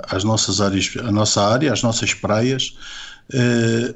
[0.08, 2.76] às nossas áreas, à nossa área, às nossas praias,
[3.30, 3.96] Uh,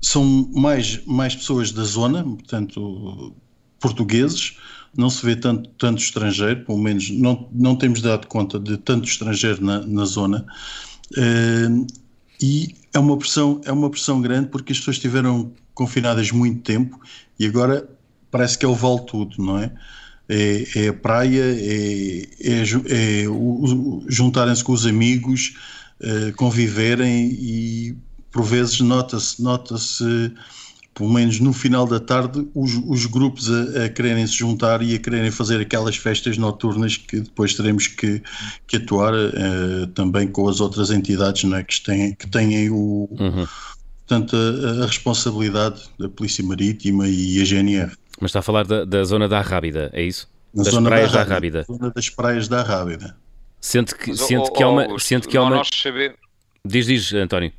[0.00, 3.34] são mais, mais pessoas da zona, portanto,
[3.78, 4.56] portugueses,
[4.96, 9.06] não se vê tanto, tanto estrangeiro, pelo menos não, não temos dado conta de tanto
[9.06, 10.46] estrangeiro na, na zona.
[11.12, 11.86] Uh,
[12.40, 16.98] e é uma pressão é uma pressão grande porque as pessoas estiveram confinadas muito tempo
[17.38, 17.88] e agora
[18.30, 19.72] parece que é o vale tudo, não é?
[20.28, 23.24] É, é a praia, é, é, é
[24.08, 25.56] juntarem-se com os amigos,
[26.00, 27.96] uh, conviverem e
[28.30, 30.32] por vezes nota-se nota-se
[30.94, 34.94] pelo menos no final da tarde, os, os grupos a, a, quererem se juntar e
[34.94, 38.22] a quererem fazer aquelas festas noturnas que depois teremos que,
[38.66, 41.64] que atuar uh, também com as outras entidades não é?
[41.64, 43.46] que, têm, que têm o, uhum.
[44.06, 47.92] portanto, a, a, responsabilidade da Polícia Marítima e a GNR.
[48.20, 50.28] Mas está a falar da, da zona da Arrábida, é isso?
[50.52, 51.62] Na das zona praias da, da Arrábida.
[51.62, 53.16] Zona das praias da Arrábida.
[53.60, 54.98] Sente que, sente que há uma.
[54.98, 55.62] Sente que há uma...
[56.64, 57.52] Diz, diz, António.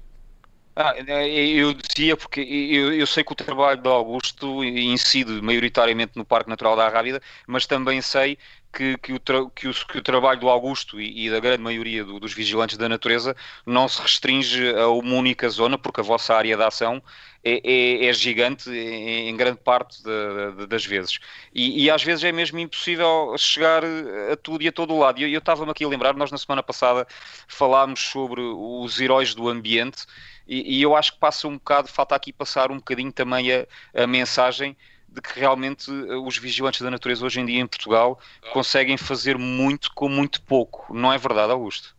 [0.75, 6.25] Ah, eu dizia porque eu, eu, sei que o trabalho do Augusto incide maioritariamente no
[6.25, 8.37] Parque Natural da Arrábida, mas também sei
[8.71, 12.03] que, que, o, que, o, que o, trabalho do Augusto e, e da grande maioria
[12.03, 16.33] do, dos vigilantes da natureza não se restringe a uma única zona, porque a vossa
[16.33, 17.01] área de ação
[17.43, 21.19] é, é, é gigante em, em, grande parte de, de, das vezes.
[21.53, 23.83] E, e, às vezes é mesmo impossível chegar
[24.31, 25.19] a tudo e a todo lado.
[25.19, 27.05] E eu estava-me aqui a lembrar, nós na semana passada
[27.47, 30.05] falámos sobre os heróis do ambiente
[30.47, 33.65] e, e, eu acho que passa um bocado, falta aqui passar um bocadinho também a,
[33.93, 34.75] a mensagem
[35.11, 38.19] de que realmente eh, os vigilantes da natureza hoje em dia em Portugal
[38.53, 40.93] conseguem fazer muito com muito pouco.
[40.93, 41.95] Não é verdade, Augusto?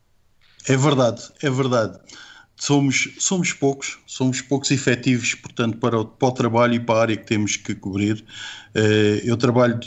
[0.66, 1.98] É verdade, é verdade.
[2.56, 7.02] Somos, somos poucos, somos poucos efetivos, portanto, para o, para o trabalho e para a
[7.02, 8.24] área que temos que cobrir.
[8.74, 9.80] Uh, eu trabalho,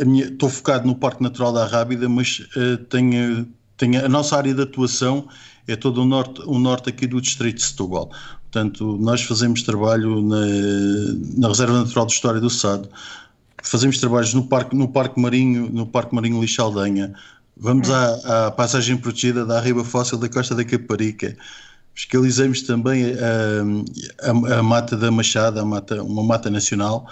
[0.00, 2.42] a minha, estou focado no Parque Natural da Rábida, mas
[2.88, 5.28] tenho, tenho a nossa área de atuação
[5.68, 8.10] é todo o norte, o norte aqui do distrito de Setúbal.
[8.56, 10.46] Portanto, nós fazemos trabalho na,
[11.36, 12.88] na Reserva Natural de História do Sado,
[13.62, 17.12] fazemos trabalhos no Parque, no parque Marinho, no Parque Marinho Lixaldenha,
[17.54, 21.36] vamos à, à passagem protegida da Arriba Fóssil da Costa da Caparica,
[21.94, 27.06] fiscalizamos também a, a, a, mata da Machada, a mata, uma mata nacional,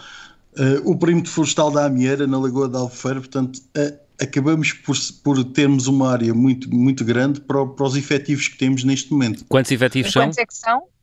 [0.57, 5.45] uh, o perímetro florestal da Amieira, na Lagoa da Albufeira, portanto, uh, acabamos por, por
[5.45, 9.45] termos uma área muito, muito grande para, para os efetivos que temos neste momento.
[9.47, 10.23] Quantos efetivos são?
[10.23, 10.94] Quantos é que são?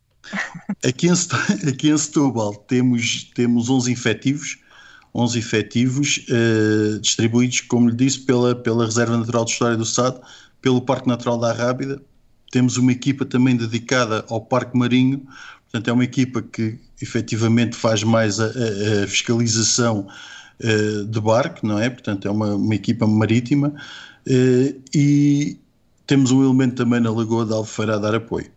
[0.84, 1.12] Aqui em,
[1.68, 4.58] aqui em Setúbal temos, temos 11 efetivos,
[5.14, 10.20] 11 efetivos uh, distribuídos, como lhe disse, pela, pela Reserva Natural de História do Sado,
[10.60, 12.00] pelo Parque Natural da Rábida.
[12.50, 15.26] Temos uma equipa também dedicada ao Parque Marinho,
[15.64, 20.06] portanto é uma equipa que efetivamente faz mais a, a, a fiscalização
[20.60, 21.90] uh, de barco, não é?
[21.90, 25.58] Portanto, é uma, uma equipa marítima uh, e
[26.06, 28.50] temos um elemento também na Lagoa da Albufeira a dar apoio.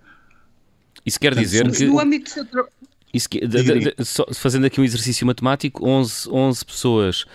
[1.06, 1.86] Isso quer dizer Portanto, que...
[1.86, 2.74] No âmbito do seu trabalho...
[3.14, 3.94] Isso que, de, de, de,
[4.34, 7.26] fazendo aqui um exercício matemático, 11, 11 pessoas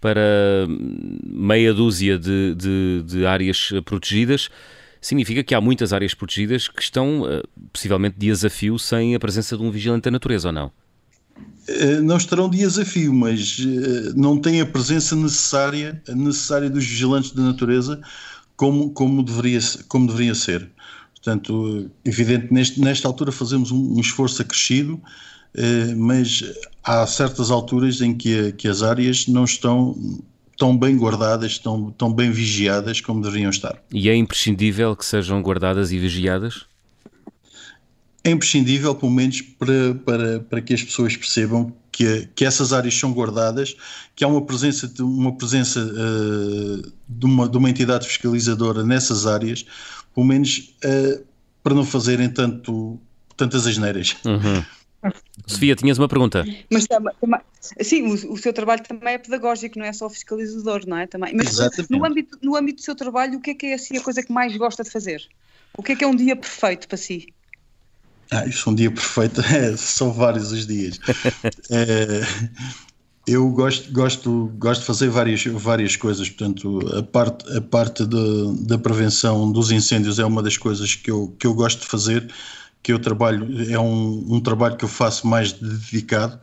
[0.00, 0.66] para
[1.24, 4.48] meia dúzia de, de, de, áreas protegidas,
[5.00, 9.56] significa que há muitas áreas protegidas que estão uh, possivelmente de desafio sem a presença
[9.56, 10.72] de um vigilante da natureza, ou não?
[11.68, 17.32] Eh, não estarão de desafio, mas eh, não têm a presença necessária, necessária dos vigilantes
[17.32, 18.00] da natureza
[18.56, 20.68] como, como, deveria, como deveria ser.
[21.28, 24.98] Portanto, evidente, neste, nesta altura fazemos um, um esforço acrescido,
[25.54, 26.42] eh, mas
[26.82, 29.94] há certas alturas em que, que as áreas não estão
[30.56, 33.78] tão bem guardadas, tão, tão bem vigiadas como deveriam estar.
[33.92, 36.64] E é imprescindível que sejam guardadas e vigiadas?
[38.28, 42.94] é imprescindível, pelo menos, para, para, para que as pessoas percebam que, que essas áreas
[42.94, 43.74] são guardadas,
[44.14, 49.26] que há uma presença, de, uma presença uh, de, uma, de uma entidade fiscalizadora nessas
[49.26, 49.64] áreas,
[50.14, 51.24] pelo menos uh,
[51.62, 52.98] para não fazerem tanto,
[53.36, 54.16] tantas asneiras.
[54.24, 54.64] Uhum.
[55.46, 56.44] Sofia, tinhas uma pergunta.
[56.70, 57.14] Mas também,
[57.80, 61.06] sim, o, o, seu trabalho também é pedagógico, não é só fiscalizador, não é?
[61.06, 61.34] Também.
[61.34, 61.56] Mas
[61.88, 64.22] no âmbito, no âmbito do seu trabalho, o que é que é assim, a coisa
[64.22, 65.22] que mais gosta de fazer?
[65.76, 67.28] O que é que é um dia perfeito para si?
[68.30, 70.98] Ah, isso é um dia perfeito, é, são vários os dias.
[71.70, 72.20] é,
[73.28, 78.66] eu gosto, gosto, gosto de fazer várias, várias coisas, portanto, a parte, a parte de,
[78.66, 82.26] da prevenção dos incêndios é uma das coisas que eu, que eu gosto de fazer,
[82.82, 86.40] que eu trabalho, é um, um trabalho que eu faço mais dedicado,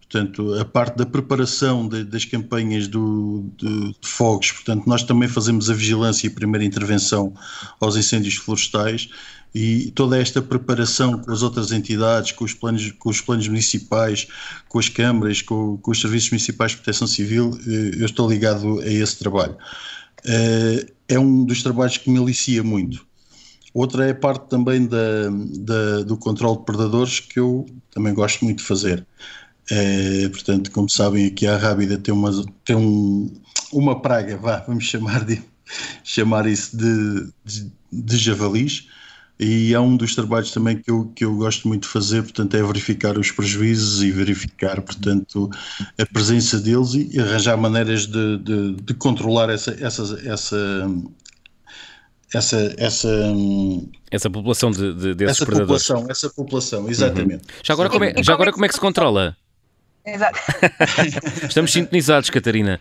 [0.00, 5.28] portanto, a parte da preparação de, das campanhas do, de, de, fogos, portanto, nós também
[5.28, 7.32] fazemos a vigilância e a primeira intervenção
[7.80, 9.08] aos incêndios florestais,
[9.54, 14.26] e toda esta preparação com as outras entidades, com os planos, com os planos municipais,
[14.68, 18.80] com as câmaras, com, com os serviços municipais de proteção civil, eh, eu estou ligado
[18.80, 19.56] a esse trabalho.
[20.24, 23.06] Eh, é um dos trabalhos que me alicia muito.
[23.72, 28.44] Outra é a parte também da, da, do controle de predadores, que eu também gosto
[28.44, 29.06] muito de fazer.
[29.70, 32.30] É, portanto, como sabem, aqui a Rábida tem uma,
[32.64, 33.32] tem um,
[33.72, 35.42] uma praga, vá, vamos chamar, de,
[36.04, 38.88] chamar isso de, de, de javalis.
[39.38, 42.56] E é um dos trabalhos também que eu, que eu gosto muito de fazer, portanto,
[42.56, 45.50] é verificar os prejuízos e verificar, portanto,
[45.98, 50.86] a presença deles e arranjar maneiras de, de, de controlar essa, essa, essa,
[52.32, 53.08] essa, essa,
[54.08, 55.84] essa população de, de desses essa predadores.
[55.84, 57.42] População, essa população, exatamente.
[57.42, 57.60] Uhum.
[57.64, 59.36] Já agora, como é, já agora como é que se controla?
[60.06, 60.38] Exato.
[61.48, 62.80] Estamos sintonizados, Catarina.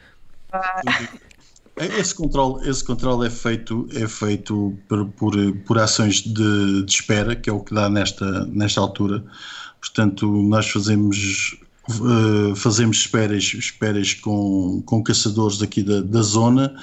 [1.76, 5.34] Esse controle, esse controle é feito, é feito por, por,
[5.66, 9.24] por ações de, de, espera, que é o que dá nesta, nesta altura.
[9.82, 11.58] Portanto, nós fazemos,
[11.90, 16.76] uh, fazemos esperas, esperas com, com caçadores aqui da, da zona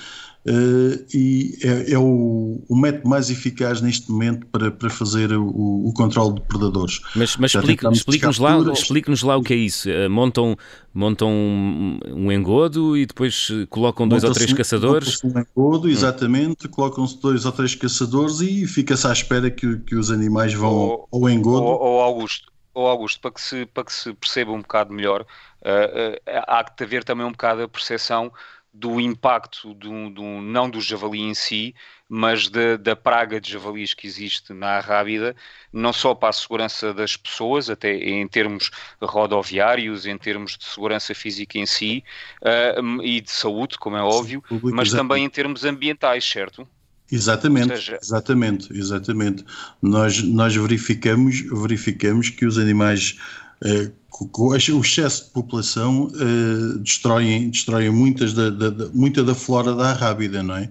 [0.46, 5.44] Uh, e é, é o, o, método mais eficaz neste momento para, para fazer o,
[5.86, 6.98] o controle de predadores.
[7.14, 9.90] Mas, mas explique-nos explique lá, explique lá o que é isso.
[9.90, 10.56] Uh, montam
[10.94, 15.22] montam um, engodo e depois colocam dois ou três caçadores?
[15.22, 15.90] Um engodo, hum.
[15.90, 16.70] exatamente, hum.
[16.70, 21.08] colocam-se dois ou três caçadores e fica-se à espera que, que os animais vão ou,
[21.12, 21.64] ao engodo.
[21.64, 25.20] Ou, ou Augusto, ou Augusto para, que se, para que se perceba um bocado melhor,
[25.20, 28.32] uh, há que haver também um bocado a percepção
[28.72, 31.74] do impacto do, do, não do javali em si,
[32.08, 35.34] mas da, da, praga de javalis que existe na Arrábida,
[35.72, 41.14] não só para a segurança das pessoas, até em termos rodoviários, em termos de segurança
[41.14, 42.04] física em si
[42.42, 44.96] uh, e de saúde, como é óbvio, Sim, mas exatamente.
[44.96, 46.66] também em termos ambientais, certo?
[47.12, 47.98] Exatamente, seja...
[48.00, 49.44] exatamente, exatamente.
[49.82, 53.18] Nós, nós verificamos, verificamos que os animais
[53.62, 59.90] o excesso de população uh, destroem, destroem muitas da, da, da, muita da flora da
[59.90, 60.70] Arrábida, não é?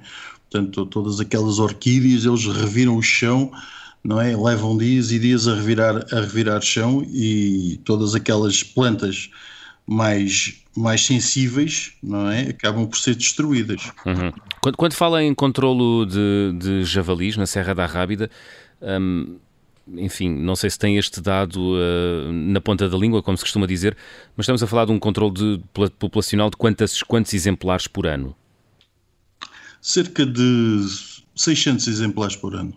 [0.50, 3.52] Portanto, todas aquelas orquídeas, eles reviram o chão,
[4.04, 4.36] não é?
[4.36, 9.30] Levam dias e dias a revirar, a revirar chão e todas aquelas plantas
[9.86, 12.42] mais, mais sensíveis, não é?
[12.50, 13.92] Acabam por ser destruídas.
[14.06, 14.32] Uhum.
[14.62, 18.30] Quando, quando fala em controlo de, de javalis na Serra da Arrábida,
[18.82, 19.38] hum,
[19.98, 23.66] enfim, não sei se tem este dado uh, na ponta da língua, como se costuma
[23.66, 23.96] dizer,
[24.36, 25.62] mas estamos a falar de um controle de,
[25.98, 28.36] populacional de quantos, quantos exemplares por ano?
[29.82, 30.86] Cerca de
[31.36, 32.74] 600 exemplares por ano.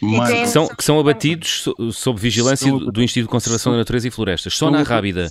[0.00, 0.32] Mais...
[0.32, 4.08] Que, são, que são abatidos sob vigilância são, do Instituto de Conservação são, da Natureza
[4.08, 5.28] e Florestas, só na Rábida.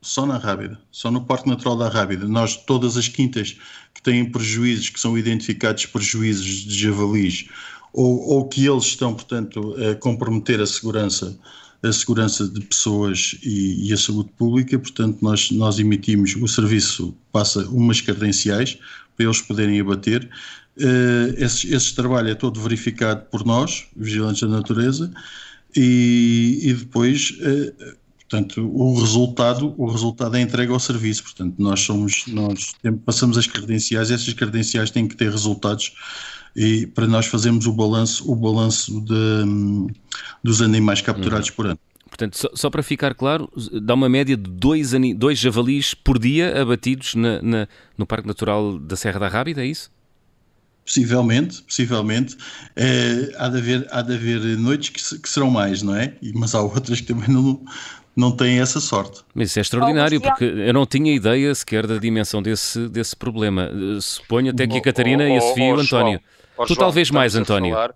[0.00, 2.28] Só na Rábida, só no Parque Natural da Rábida.
[2.28, 3.56] Nós, todas as quintas
[3.92, 7.48] que têm prejuízos, que são identificados prejuízos de javalis
[7.96, 11.36] ou, ou que eles estão, portanto, a comprometer a segurança
[11.82, 17.14] a segurança de pessoas e, e, a saúde pública, portanto nós, nós emitimos, o serviço
[17.30, 18.78] passa umas credenciais
[19.14, 20.28] para eles poderem abater.
[20.76, 25.12] Uh, esse, esse trabalho é todo verificado por nós, vigilantes da natureza,
[25.76, 31.80] e, e depois, uh, portanto, o resultado, o resultado é entregue ao serviço, portanto nós
[31.80, 35.92] somos, nós passamos as credenciais, essas credenciais têm que ter resultados
[36.56, 39.92] e para nós fazermos o balanço, o balanço de,
[40.42, 41.54] dos animais capturados uhum.
[41.54, 41.78] por ano.
[42.08, 46.62] Portanto, só, só, para ficar claro, dá uma média de dois, dois javalis por dia
[46.62, 49.90] abatidos na, na, no Parque Natural da Serra da Rábida, é isso?
[50.86, 52.36] Possivelmente, possivelmente.
[52.74, 56.14] É, há, de haver, há de haver noites que, que, serão mais, não é?
[56.32, 57.62] Mas há outras que também não,
[58.16, 59.22] não têm essa sorte.
[59.34, 63.70] Mas isso é extraordinário, porque eu não tinha ideia sequer da dimensão desse, desse problema.
[64.00, 66.20] Suponho até que a Catarina oh, oh, e a Sofia oh, e o António.
[66.56, 67.74] Oh, tu João, talvez mais, António.
[67.74, 67.94] Falar,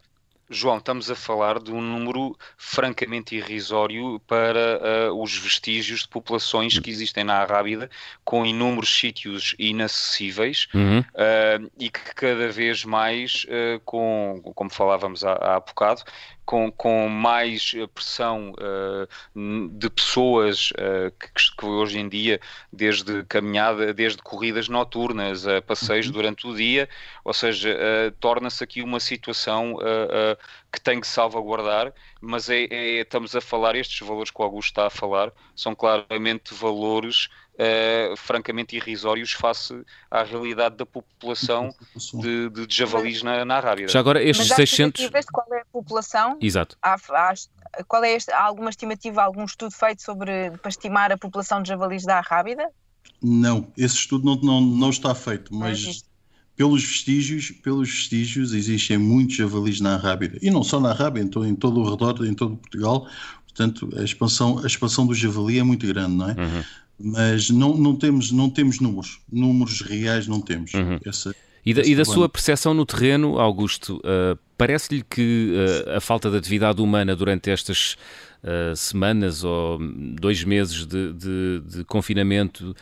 [0.52, 6.76] João, estamos a falar de um número francamente irrisório para uh, os vestígios de populações
[6.76, 7.88] que existem na Arrábida,
[8.24, 10.98] com inúmeros sítios inacessíveis uhum.
[10.98, 16.02] uh, e que cada vez mais, uh, com, como falávamos há, há bocado,
[16.50, 22.40] com, com mais pressão uh, de pessoas uh, que, que, hoje em dia,
[22.72, 26.12] desde caminhada, desde corridas noturnas a passeios uhum.
[26.12, 26.88] durante o dia,
[27.24, 29.76] ou seja, uh, torna-se aqui uma situação
[30.72, 34.70] que tem que salvaguardar, mas é, é, estamos a falar, estes valores que o Augusto
[34.70, 37.28] está a falar, são claramente valores
[37.60, 41.74] uh, francamente irrisórios face à realidade da população
[42.14, 43.88] de, de, de javalis na, na Arábia.
[43.88, 45.06] Já agora, estes Mas 600.
[45.30, 46.38] qual é a população?
[46.40, 46.76] Exato.
[46.82, 47.34] Há, há,
[47.86, 51.68] qual é este, há alguma estimativa, algum estudo feito sobre para estimar a população de
[51.68, 52.68] javalis da Arrábida?
[53.22, 56.04] Não, esse estudo não, não, não está feito, mas
[56.56, 61.28] pelos vestígios, pelos vestígios existem muitos javalis na Arrábida e não só na Arrábia, em
[61.28, 63.06] todo, em todo o redor, em todo Portugal.
[63.46, 66.32] Portanto, a expansão, a expansão do javali é muito grande, não é?
[66.32, 66.64] Uhum
[67.02, 70.74] mas não, não, temos, não temos números, números reais não temos.
[70.74, 70.98] Uhum.
[71.04, 71.34] Essa,
[71.64, 76.30] E da, e da sua percepção no terreno, Augusto, uh, parece-lhe que uh, a falta
[76.30, 77.96] de atividade humana durante estas
[78.42, 79.78] uh, semanas ou
[80.18, 82.74] dois meses de, de, de confinamento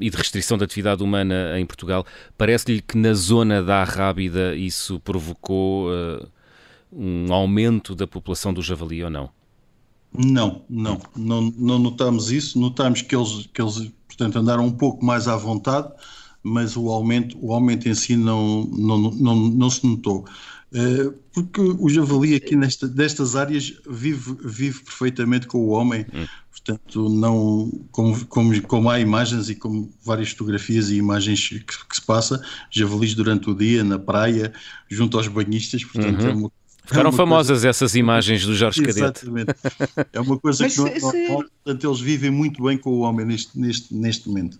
[0.00, 2.06] e de restrição da atividade humana em Portugal,
[2.38, 5.90] parece-lhe que na zona da Arrábida isso provocou
[6.90, 9.28] um aumento da população do javali ou não?
[10.16, 12.58] Não, não, não, não notamos isso.
[12.58, 15.92] Notamos que eles, que eles, portanto, andaram um pouco mais à vontade,
[16.42, 20.24] mas o aumento, o aumento em si não, não, não, não se notou.
[20.70, 26.26] Uh, porque o javali aqui nesta, destas áreas vive, vive perfeitamente com o homem, hum.
[26.50, 31.94] portanto, não, como, como, como há imagens e como várias fotografias e imagens que, que,
[31.96, 34.52] se passa, javalis durante o dia, na praia,
[34.90, 36.28] junto aos banhistas, portanto, uhum.
[36.28, 36.52] é uma
[36.88, 37.68] Ficaram é famosas coisa...
[37.68, 38.98] essas imagens do Jorge Cadete.
[38.98, 39.54] Exatamente.
[40.10, 41.26] É uma coisa Mas, que não, é se...
[41.28, 44.58] portanto, eles vivem muito bem com o homem neste, neste, neste momento.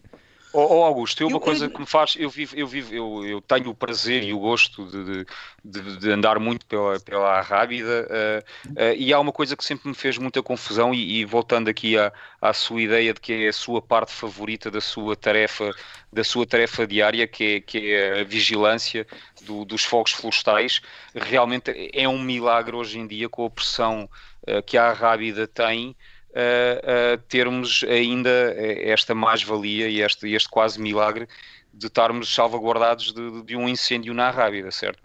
[0.52, 3.40] Oh, oh, Augusto, eu uma coisa que me faz, eu vivo, eu vivo, eu, eu
[3.40, 5.26] tenho o prazer e o gosto de,
[5.62, 9.88] de, de andar muito pela, pela Rábida uh, uh, e há uma coisa que sempre
[9.88, 13.48] me fez muita confusão e, e, voltando aqui à, à sua ideia de que é
[13.48, 15.70] a sua parte favorita da sua tarefa,
[16.10, 19.06] da sua tarefa diária, que é, que é a vigilância
[19.42, 20.80] do, dos fogos florestais,
[21.14, 24.08] realmente é um milagre hoje em dia com a pressão
[24.48, 25.94] uh, que a Rábida tem
[26.30, 31.28] uh, termos ainda esta mais-valia e este, este quase milagre
[31.72, 35.02] de estarmos salvaguardados de, de um incêndio na Rábida, certo?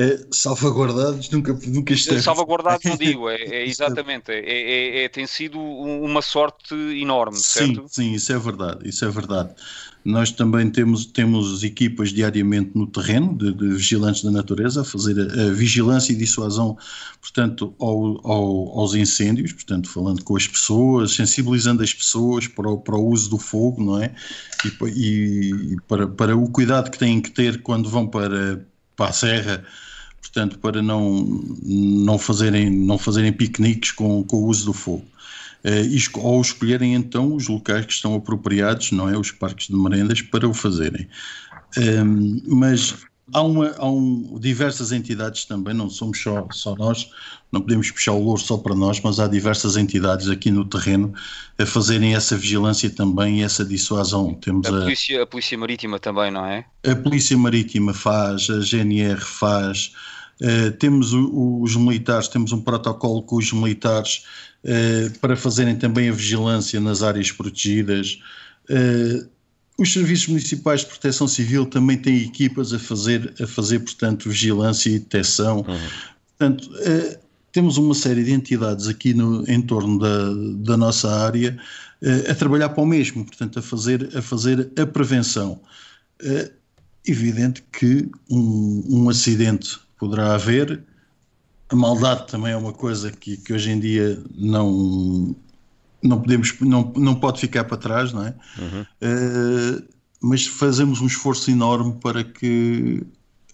[0.00, 2.22] É, salvaguardados nunca, nunca esteve.
[2.22, 7.82] Salvaguardados não digo, é, é exatamente, é, é, é, tem sido uma sorte enorme, certo?
[7.88, 9.50] Sim, sim, isso é verdade, isso é verdade.
[10.04, 15.18] Nós também temos, temos equipas diariamente no terreno de, de vigilantes da natureza a fazer
[15.18, 16.78] a, a vigilância e dissuasão,
[17.20, 22.78] portanto, ao, ao, aos incêndios, portanto, falando com as pessoas, sensibilizando as pessoas para o,
[22.78, 24.14] para o uso do fogo, não é?
[24.64, 29.12] E, e para, para o cuidado que têm que ter quando vão para, para a
[29.12, 29.64] serra,
[30.28, 31.24] portanto, para não,
[31.64, 35.04] não, fazerem, não fazerem piqueniques com, com o uso do fogo.
[35.64, 39.18] Uh, ou escolherem então os locais que estão apropriados, não é?
[39.18, 41.08] Os parques de merendas para o fazerem.
[41.76, 42.94] Um, ehm, mas
[43.32, 47.10] há, uma, há um, diversas entidades também, não somos só, só nós,
[47.50, 51.12] não podemos puxar o louro só para nós, mas há diversas entidades aqui no terreno
[51.58, 54.34] a fazerem essa vigilância também e essa dissuasão.
[54.34, 56.64] Temos a, polícia, a, a Polícia Marítima também, não é?
[56.86, 59.92] A Polícia Marítima faz, a GNR faz,
[60.42, 64.24] uh, temos o, os militares, temos um protocolo com os militares
[64.64, 68.20] eh, para fazerem também a vigilância nas áreas protegidas.
[68.68, 69.28] Uh,
[69.78, 74.90] os serviços municipais de proteção civil também têm equipas a fazer, a fazer portanto, vigilância
[74.90, 75.58] e detecção.
[75.58, 75.88] Uhum.
[76.36, 77.18] Portanto, uh,
[77.52, 81.58] temos uma série de entidades aqui no em torno da, da nossa área
[82.30, 85.60] a trabalhar para o mesmo, portanto, a fazer a, fazer a prevenção.
[87.04, 90.80] evidente que um, um acidente poderá haver,
[91.68, 95.36] a maldade também é uma coisa que, que hoje em dia não
[96.02, 98.82] não podemos não, não pode ficar para trás não é uhum.
[98.82, 99.84] uh,
[100.20, 103.04] mas fazemos um esforço enorme para que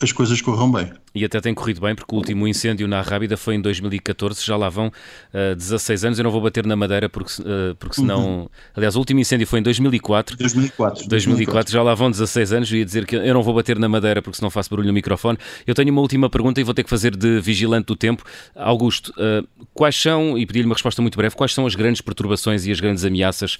[0.00, 0.92] as coisas corram bem.
[1.14, 4.56] E até tem corrido bem, porque o último incêndio na Rábida foi em 2014, já
[4.56, 4.92] lá vão uh,
[5.32, 6.18] eh, 16 anos.
[6.18, 8.40] Eu não vou bater na madeira, porque, uh, porque senão.
[8.40, 8.48] Uhum.
[8.74, 10.36] Aliás, o último incêndio foi em 2004.
[10.36, 11.08] 2004.
[11.08, 12.72] 2004, já lá vão 16 anos.
[12.72, 14.92] Eu ia dizer que eu não vou bater na madeira, porque senão faço barulho no
[14.92, 15.38] microfone.
[15.64, 18.24] Eu tenho uma última pergunta e vou ter que fazer de vigilante do tempo.
[18.56, 22.66] Augusto, uh, quais são, e pedi-lhe uma resposta muito breve, quais são as grandes perturbações
[22.66, 23.58] e as grandes ameaças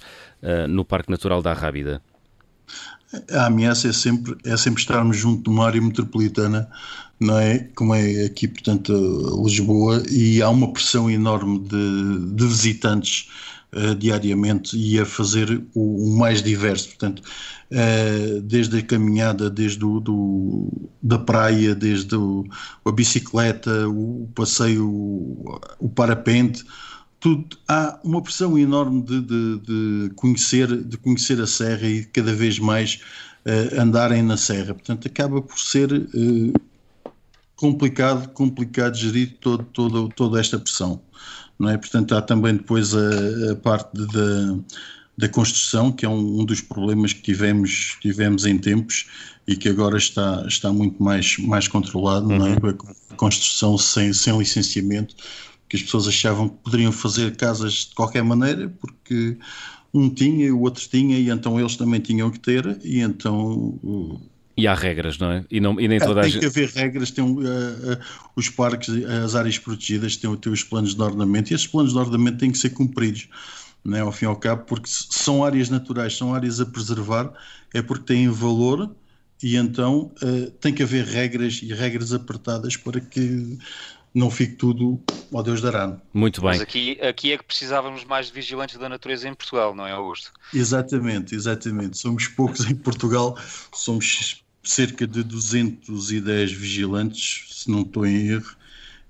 [0.69, 2.01] no Parque Natural da Rábida?
[3.31, 6.69] A ameaça é sempre, é sempre estarmos junto de uma área metropolitana,
[7.19, 7.59] não é?
[7.75, 8.93] Como é aqui, portanto,
[9.43, 13.29] Lisboa, e há uma pressão enorme de, de visitantes
[13.73, 17.21] uh, diariamente e a fazer o, o mais diverso, portanto,
[17.71, 22.45] uh, desde a caminhada, desde o, do, da praia, desde o,
[22.83, 24.89] a bicicleta, o passeio,
[25.79, 26.63] o parapente,
[27.25, 32.31] tudo, há uma pressão enorme de, de, de, conhecer, de conhecer a Serra e cada
[32.31, 33.01] vez mais
[33.47, 34.75] uh, andarem na Serra.
[34.75, 36.53] Portanto, acaba por ser uh,
[37.55, 41.01] complicado, complicado gerir todo, todo, toda esta pressão.
[41.57, 41.79] Não é?
[41.79, 44.59] Portanto, há também depois a, a parte da,
[45.17, 49.07] da construção, que é um, um, dos problemas que tivemos, tivemos em tempos
[49.47, 52.37] e que agora está, está muito mais, mais controlado, uhum.
[52.37, 52.51] não é?
[52.51, 52.93] Uhum.
[53.09, 55.15] a construção sem, sem licenciamento
[55.67, 59.37] que as pessoas achavam que poderiam fazer casas de qualquer maneira, porque
[59.93, 63.79] um tinha, o outro tinha, e então eles também tinham que ter, e então.
[64.57, 65.45] E há regras, não é?
[65.49, 66.39] E, não, e nem toda tem a gente...
[66.41, 67.99] que haver regras, tem, uh, uh,
[68.35, 68.89] os parques,
[69.23, 72.51] as áreas protegidas têm, têm os planos de ordenamento, e esses planos de ordenamento têm
[72.51, 73.27] que ser cumpridos,
[73.83, 74.01] não é?
[74.01, 77.33] ao fim e ao cabo, porque são áreas naturais, são áreas a preservar,
[77.73, 78.95] é porque têm valor,
[79.43, 83.57] e então uh, tem que haver regras e regras apertadas para que
[84.15, 84.99] não fique tudo
[85.33, 85.97] ao Deus dará.
[86.13, 86.51] Muito bem.
[86.51, 89.91] Mas aqui, aqui é que precisávamos mais de vigilantes da natureza em Portugal, não é,
[89.91, 90.31] Augusto?
[90.53, 91.97] Exatamente, exatamente.
[91.97, 93.37] Somos poucos em Portugal,
[93.73, 98.55] somos cerca de 210 vigilantes, se não estou em erro,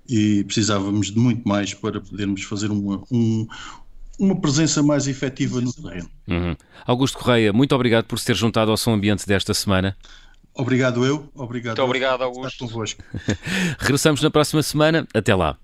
[0.08, 3.46] e precisávamos de muito mais para podermos fazer uma, um,
[4.18, 6.10] uma presença mais efetiva no terreno.
[6.26, 6.56] Uhum.
[6.84, 9.96] Augusto Correia, muito obrigado por se ter juntado ao Som Ambiente desta semana.
[10.56, 11.76] Obrigado eu, obrigado.
[11.76, 12.66] Muito obrigado, Augusto.
[12.66, 13.02] Convosco.
[13.78, 15.06] Regressamos na próxima semana.
[15.14, 15.58] Até lá.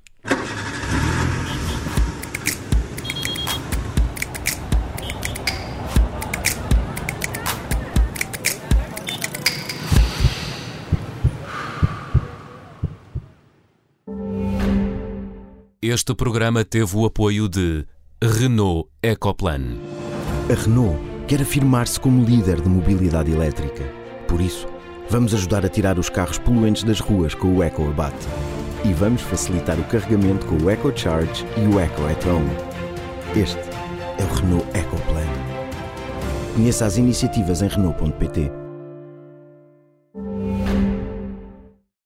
[15.81, 17.85] Este programa teve o apoio de
[18.23, 19.79] Renault Ecoplan.
[20.49, 23.83] A Renault quer afirmar-se como líder de mobilidade elétrica.
[24.29, 24.67] Por isso,
[25.09, 28.27] vamos ajudar a tirar os carros poluentes das ruas com o EcoAbate.
[28.85, 32.25] E vamos facilitar o carregamento com o EcoCharge e o Eco at.
[33.37, 33.59] Este
[34.19, 35.27] é o Renault Ecoplan.
[36.55, 38.62] Conheça as iniciativas em Renault.pt.